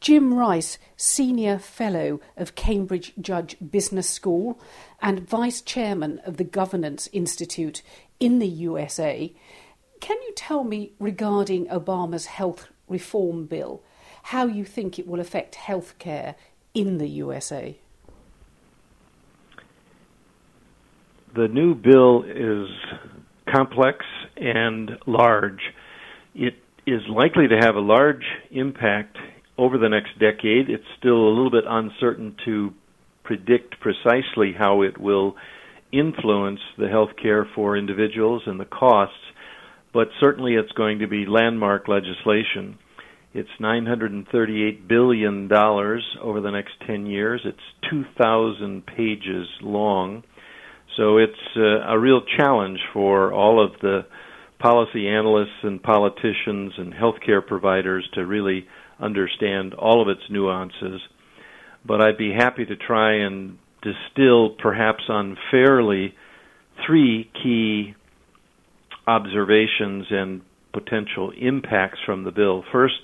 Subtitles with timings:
[0.00, 4.60] Jim Rice, Senior Fellow of Cambridge Judge Business School
[5.02, 7.82] and Vice Chairman of the Governance Institute
[8.20, 9.32] in the USA.
[10.00, 13.82] Can you tell me regarding Obama's health reform bill
[14.24, 16.36] how you think it will affect healthcare
[16.74, 17.76] in the USA?
[21.34, 22.68] The new bill is
[23.52, 24.04] complex
[24.36, 25.60] and large.
[26.34, 26.54] It
[26.86, 29.18] is likely to have a large impact
[29.58, 30.70] over the next decade.
[30.70, 32.72] It's still a little bit uncertain to
[33.24, 35.34] predict precisely how it will
[35.92, 39.16] influence the health care for individuals and the costs,
[39.92, 42.78] but certainly it's going to be landmark legislation.
[43.34, 47.42] It's $938 billion over the next 10 years.
[47.44, 50.22] It's 2,000 pages long.
[50.96, 54.06] So it's uh, a real challenge for all of the
[54.58, 58.66] policy analysts and politicians and healthcare providers to really
[59.00, 61.00] understand all of its nuances.
[61.86, 66.14] But I'd be happy to try and distill, perhaps unfairly,
[66.86, 67.94] three key
[69.06, 72.64] observations and potential impacts from the bill.
[72.70, 73.00] First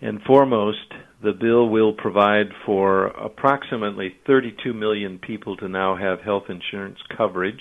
[0.00, 6.44] and foremost, the bill will provide for approximately 32 million people to now have health
[6.48, 7.60] insurance coverage.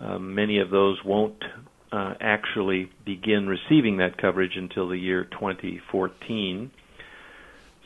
[0.00, 1.42] Uh, many of those won't
[1.94, 6.70] uh, actually begin receiving that coverage until the year 2014.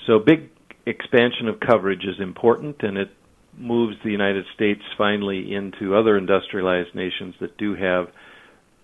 [0.07, 0.49] So, big
[0.87, 3.11] expansion of coverage is important, and it
[3.59, 8.07] moves the United States finally into other industrialized nations that do have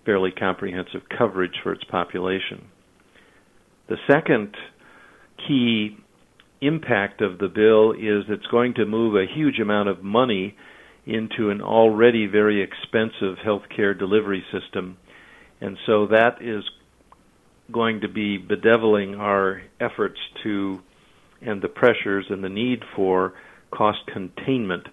[0.05, 2.67] fairly comprehensive coverage for its population.
[3.89, 4.55] The second
[5.47, 5.97] key
[6.61, 10.55] impact of the bill is it's going to move a huge amount of money
[11.07, 14.97] into an already very expensive healthcare delivery system
[15.61, 16.63] and so that is
[17.71, 20.79] going to be bedeviling our efforts to
[21.41, 23.33] and the pressures and the need for
[23.71, 24.87] cost containment.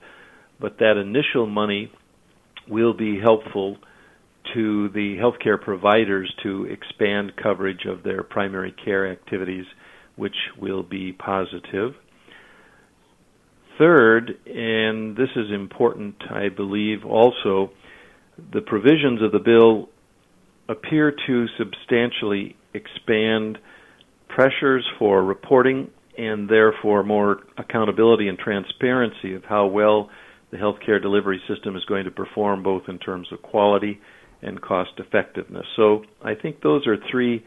[0.61, 1.91] But that initial money
[2.69, 3.79] will be helpful
[4.55, 9.65] to the healthcare providers to expand coverage of their primary care activities,
[10.17, 11.95] which will be positive.
[13.79, 17.71] Third, and this is important, I believe also,
[18.53, 19.89] the provisions of the bill
[20.73, 23.59] appear to substantially expand
[24.29, 30.11] pressures for reporting and therefore more accountability and transparency of how well
[30.51, 34.01] the healthcare delivery system is going to perform both in terms of quality
[34.43, 35.67] and cost effectiveness.
[35.77, 37.45] So I think those are three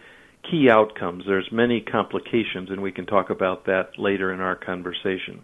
[0.49, 1.23] key outcomes.
[1.27, 5.41] There's many complications and we can talk about that later in our conversation.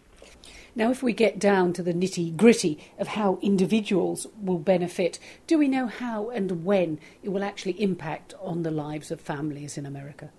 [0.74, 5.58] Now, if we get down to the nitty gritty of how individuals will benefit, do
[5.58, 9.86] we know how and when it will actually impact on the lives of families in
[9.86, 10.30] America?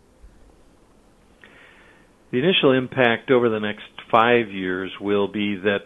[2.30, 5.80] The initial impact over the next five years will be that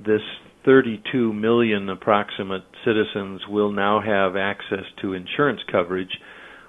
[0.00, 0.22] this
[0.64, 6.18] 32 million approximate citizens will now have access to insurance coverage,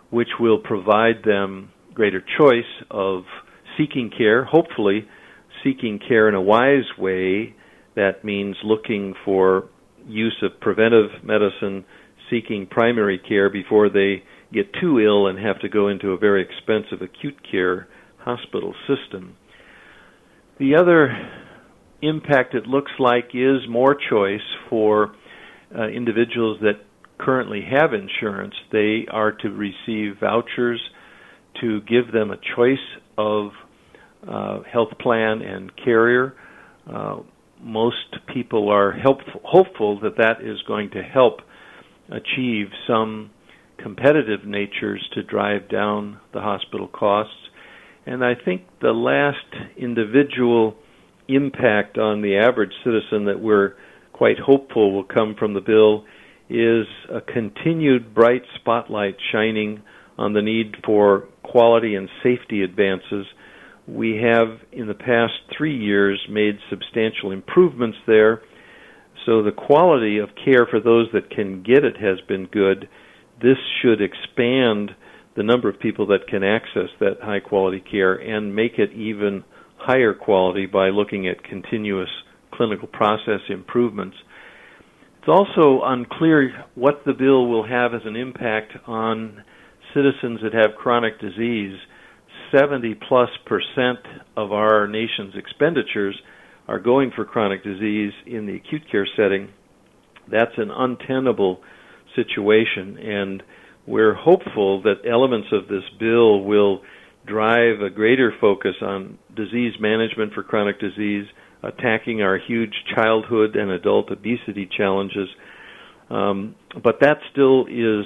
[0.10, 3.24] which will provide them greater choice of
[3.78, 5.08] seeking care, hopefully
[5.64, 7.56] seeking care in a wise way,
[7.96, 9.70] that means looking for
[10.08, 11.86] use of preventive medicine,
[12.30, 14.24] seeking primary care before they
[14.54, 17.88] get too ill and have to go into a very expensive acute care
[18.20, 19.36] hospital system.
[20.60, 21.10] The other
[22.02, 25.16] impact it looks like is more choice for
[25.76, 26.82] uh, individuals that
[27.18, 28.54] currently have insurance.
[28.72, 30.82] They are to receive vouchers
[31.62, 32.78] to give them a choice
[33.18, 33.52] of
[34.28, 36.36] uh, health plan and carrier.
[36.92, 37.20] Uh,
[37.62, 41.40] most people are helpful, hopeful that that is going to help
[42.10, 43.32] achieve some
[43.78, 47.34] competitive natures to drive down the hospital costs.
[48.06, 50.76] And I think the last individual
[51.28, 53.74] impact on the average citizen that we're
[54.12, 56.06] quite hopeful will come from the bill
[56.50, 59.82] is a continued bright spotlight shining
[60.18, 63.26] on the need for quality and safety advances
[63.88, 68.42] we have, in the past three years, made substantial improvements there.
[69.26, 72.88] So the quality of care for those that can get it has been good.
[73.42, 74.92] This should expand
[75.36, 79.44] the number of people that can access that high quality care and make it even
[79.78, 82.10] higher quality by looking at continuous
[82.54, 84.16] clinical process improvements.
[85.20, 89.44] It's also unclear what the bill will have as an impact on
[89.94, 91.78] citizens that have chronic disease
[92.54, 94.00] 70 plus percent
[94.38, 96.20] of our nation's expenditures
[96.68, 99.50] are going for chronic disease in the acute care setting,
[100.32, 101.62] that's an untenable
[102.16, 102.98] situation.
[102.98, 103.44] And
[103.86, 106.82] we're hopeful that elements of this bill will
[107.26, 111.26] drive a greater focus on disease management for chronic disease,
[111.64, 115.28] attacking our huge childhood and adult obesity challenges.
[116.10, 118.06] Um, but that still is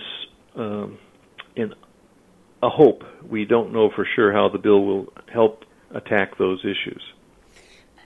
[0.55, 0.97] um,
[1.55, 1.73] in
[2.63, 3.04] a hope.
[3.30, 5.63] We don't know for sure how the bill will help
[5.94, 7.01] attack those issues.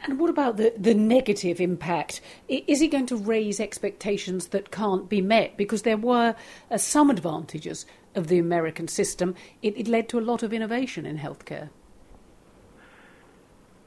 [0.04, 2.22] And what about the, the negative impact?
[2.48, 5.58] Is it going to raise expectations that can't be met?
[5.58, 6.36] Because there were
[6.72, 9.36] uh, some advantages of the American system.
[9.62, 11.70] It, it led to a lot of innovation in healthcare.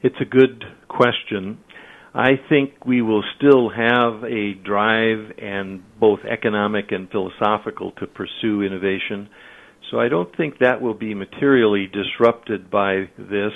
[0.03, 1.59] It's a good question.
[2.15, 8.63] I think we will still have a drive and both economic and philosophical to pursue
[8.63, 9.29] innovation.
[9.91, 13.53] So I don't think that will be materially disrupted by this.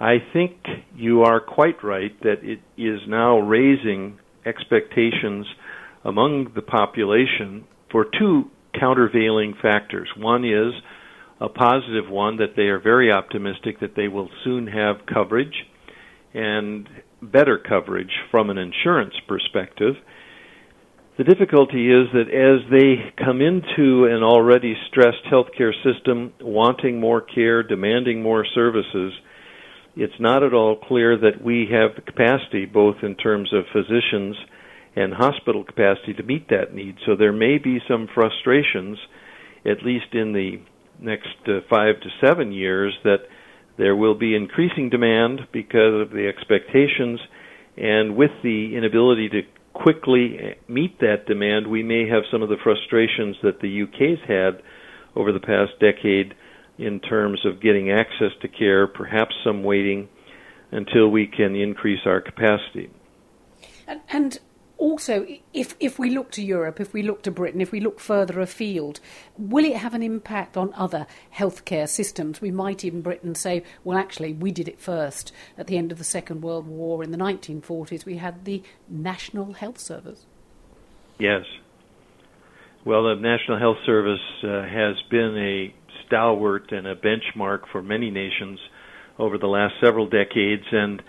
[0.00, 0.56] I think
[0.96, 5.46] you are quite right that it is now raising expectations
[6.04, 10.08] among the population for two countervailing factors.
[10.16, 10.72] One is
[11.40, 15.54] a positive one that they are very optimistic that they will soon have coverage
[16.34, 16.88] and
[17.20, 19.94] better coverage from an insurance perspective.
[21.22, 27.20] The difficulty is that as they come into an already stressed healthcare system, wanting more
[27.20, 29.12] care, demanding more services,
[29.94, 34.34] it's not at all clear that we have the capacity, both in terms of physicians
[34.96, 36.96] and hospital capacity, to meet that need.
[37.06, 38.98] So there may be some frustrations,
[39.64, 40.58] at least in the
[40.98, 43.28] next uh, five to seven years, that
[43.78, 47.20] there will be increasing demand because of the expectations,
[47.76, 49.42] and with the inability to
[49.72, 54.62] quickly meet that demand, we may have some of the frustrations that the UK's had
[55.16, 56.34] over the past decade
[56.78, 60.08] in terms of getting access to care, perhaps some waiting
[60.70, 62.90] until we can increase our capacity.
[63.86, 64.38] And, and
[64.82, 65.24] also,
[65.54, 68.40] if, if we look to Europe, if we look to Britain, if we look further
[68.40, 68.98] afield,
[69.38, 71.06] will it have an impact on other
[71.36, 72.40] healthcare systems?
[72.40, 75.32] We might in Britain say, well, actually, we did it first.
[75.56, 79.52] At the end of the Second World War in the 1940s, we had the National
[79.52, 80.26] Health Service.
[81.16, 81.44] Yes.
[82.84, 85.72] Well, the National Health Service uh, has been a
[86.04, 88.58] stalwart and a benchmark for many nations
[89.16, 91.00] over the last several decades, and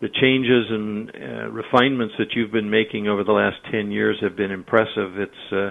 [0.00, 4.36] the changes and uh, refinements that you've been making over the last 10 years have
[4.36, 5.18] been impressive.
[5.18, 5.70] It's uh,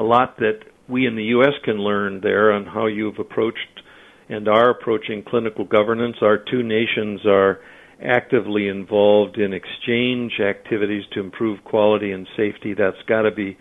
[0.00, 1.52] a lot that we in the U.S.
[1.64, 3.58] can learn there on how you've approached
[4.28, 6.16] and are approaching clinical governance.
[6.22, 7.60] Our two nations are
[8.02, 12.74] actively involved in exchange activities to improve quality and safety.
[12.74, 13.58] That's got to be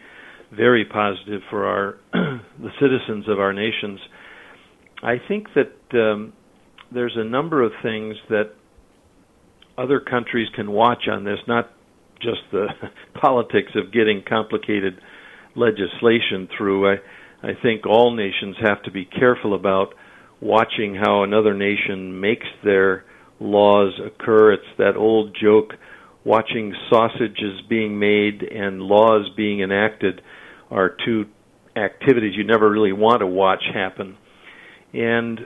[0.56, 4.00] very positive for our the citizens of our nations.
[5.03, 6.33] I think that um,
[6.94, 8.51] there's a number of things that
[9.77, 11.71] other countries can watch on this, not
[12.21, 12.68] just the
[13.21, 15.00] politics of getting complicated
[15.56, 16.91] legislation through.
[16.91, 16.95] I,
[17.44, 19.94] I think all nations have to be careful about
[20.41, 23.06] watching how another nation makes their
[23.39, 24.53] laws occur.
[24.53, 25.74] It's that old joke
[26.24, 30.21] watching sausages being made and laws being enacted
[30.69, 31.25] are two
[31.75, 34.18] activities you never really want to watch happen.
[34.94, 35.39] And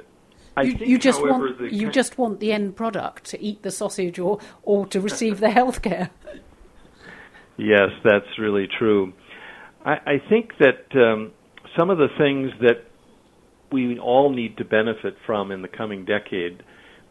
[0.61, 3.41] I you, think, you just however, want the, you just want the end product to
[3.41, 6.09] eat the sausage or or to receive the health care.
[7.57, 9.13] Yes, that's really true.
[9.85, 11.31] I, I think that um,
[11.77, 12.85] some of the things that
[13.71, 16.63] we all need to benefit from in the coming decade.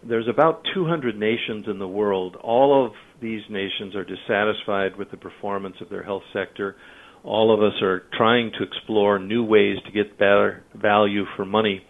[0.02, 2.36] There's about 200 nations in the world.
[2.36, 6.76] All of these nations are dissatisfied with the performance of their health sector.
[7.22, 11.82] All of us are trying to explore new ways to get better value for money.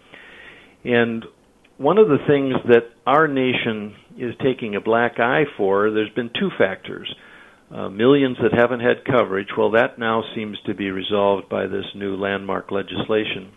[0.84, 1.24] And
[1.80, 6.28] one of the things that our nation is taking a black eye for, there's been
[6.38, 7.10] two factors.
[7.74, 11.86] Uh, millions that haven't had coverage, well, that now seems to be resolved by this
[11.94, 13.50] new landmark legislation.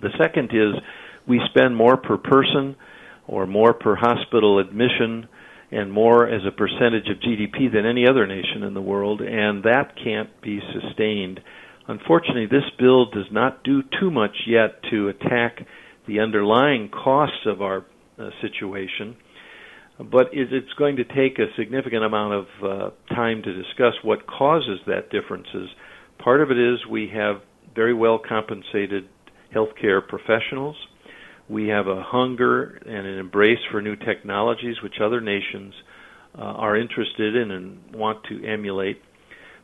[0.00, 0.80] The second is
[1.28, 2.74] we spend more per person
[3.28, 5.28] or more per hospital admission
[5.70, 9.62] and more as a percentage of GDP than any other nation in the world, and
[9.64, 11.38] that can't be sustained.
[11.86, 15.66] Unfortunately, this bill does not do too much yet to attack
[16.06, 17.84] the underlying costs of our
[18.18, 19.16] uh, situation,
[19.98, 24.80] but it's going to take a significant amount of uh, time to discuss what causes
[24.86, 25.68] that differences.
[26.22, 27.36] Part of it is we have
[27.74, 29.08] very well compensated
[29.54, 30.76] healthcare professionals.
[31.48, 35.74] We have a hunger and an embrace for new technologies, which other nations
[36.36, 39.00] uh, are interested in and want to emulate.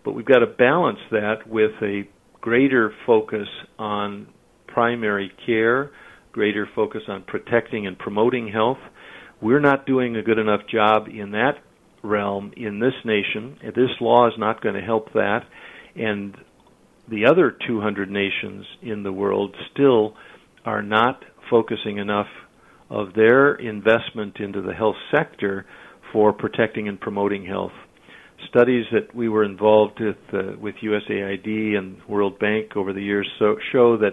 [0.04, 2.02] But we've got to balance that with a
[2.40, 4.28] greater focus on
[4.66, 5.90] primary care,
[6.38, 8.78] greater focus on protecting and promoting health.
[9.42, 11.54] We're not doing a good enough job in that
[12.04, 13.58] realm in this nation.
[13.60, 15.40] This law is not going to help that.
[15.96, 16.36] And
[17.10, 20.14] the other 200 nations in the world still
[20.64, 22.28] are not focusing enough
[22.88, 25.66] of their investment into the health sector
[26.12, 27.72] for protecting and promoting health.
[28.48, 33.28] Studies that we were involved with uh, with USAID and World Bank over the years
[33.40, 34.12] so, show that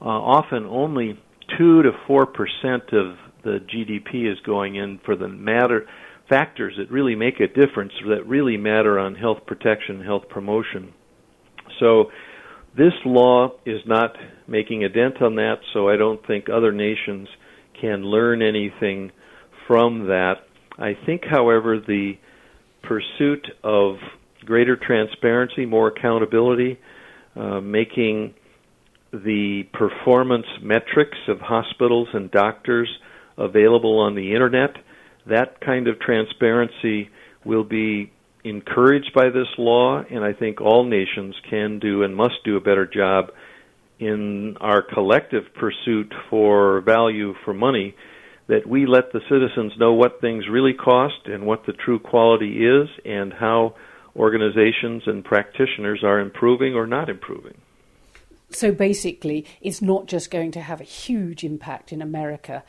[0.00, 1.18] uh, often only
[1.58, 5.86] two to four percent of the GDP is going in for the matter
[6.28, 10.94] factors that really make a difference, that really matter on health protection, health promotion.
[11.80, 12.10] So
[12.76, 17.28] this law is not making a dent on that, so I don't think other nations
[17.80, 19.12] can learn anything
[19.66, 20.34] from that.
[20.78, 22.14] I think, however, the
[22.82, 23.96] pursuit of
[24.44, 26.78] greater transparency, more accountability,
[27.36, 28.34] uh, making
[29.22, 32.88] the performance metrics of hospitals and doctors
[33.38, 34.70] available on the internet,
[35.26, 37.08] that kind of transparency
[37.44, 42.34] will be encouraged by this law, and I think all nations can do and must
[42.44, 43.30] do a better job
[43.98, 47.94] in our collective pursuit for value for money
[48.48, 52.66] that we let the citizens know what things really cost and what the true quality
[52.66, 53.74] is and how
[54.16, 57.54] organizations and practitioners are improving or not improving.
[58.54, 62.62] So basically, it's not just going to have a huge impact in America,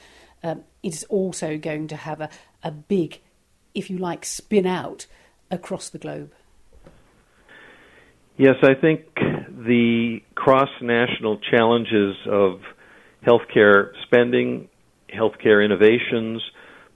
[0.44, 2.30] um, it's also going to have a,
[2.64, 3.22] a big,
[3.74, 5.06] if you like, spin out
[5.52, 6.34] across the globe?
[8.38, 12.60] Yes, I think the cross national challenges of
[13.26, 14.68] healthcare spending,
[15.14, 16.42] healthcare innovations,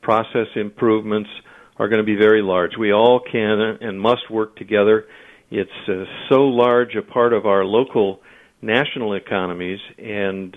[0.01, 1.29] process improvements
[1.77, 2.71] are going to be very large.
[2.77, 5.05] We all can and must work together.
[5.49, 8.21] It's uh, so large a part of our local
[8.61, 10.55] national economies, and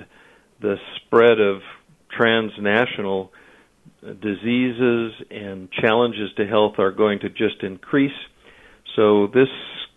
[0.60, 1.60] the spread of
[2.10, 3.32] transnational
[4.02, 8.10] diseases and challenges to health are going to just increase.
[8.96, 9.48] So this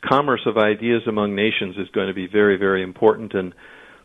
[0.07, 3.53] commerce of ideas among nations is going to be very, very important, and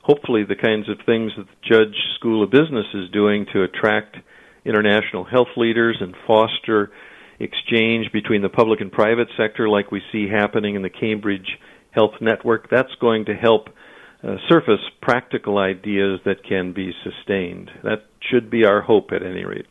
[0.03, 4.17] hopefully the kinds of things that the Judge School of Business is doing to attract
[4.65, 6.91] international health leaders and foster
[7.39, 11.59] exchange between the public and private sector, like we see happening in the Cambridge
[11.91, 13.69] Health Network, that's going to help
[14.23, 17.71] uh, surface practical ideas that can be sustained.
[17.83, 19.67] That should be our hope at any rate.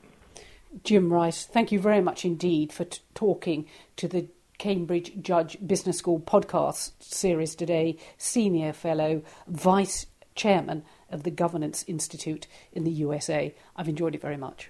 [0.84, 3.66] Jim Rice, thank you very much indeed for t- talking
[3.96, 4.28] to the
[4.58, 12.46] Cambridge Judge Business School podcast series today, Senior Fellow, Vice Chairman of the Governance Institute
[12.74, 13.56] in the USA.
[13.76, 14.70] I've enjoyed it very much.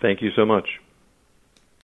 [0.00, 0.80] Thank you so much.